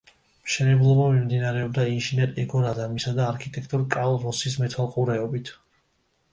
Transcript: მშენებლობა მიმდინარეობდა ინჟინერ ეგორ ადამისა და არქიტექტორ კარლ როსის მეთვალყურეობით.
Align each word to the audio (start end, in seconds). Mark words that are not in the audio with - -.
მშენებლობა 0.45 1.03
მიმდინარეობდა 1.15 1.85
ინჟინერ 1.97 2.33
ეგორ 2.45 2.67
ადამისა 2.71 3.15
და 3.21 3.29
არქიტექტორ 3.35 3.87
კარლ 3.95 4.21
როსის 4.27 4.59
მეთვალყურეობით. 4.65 5.57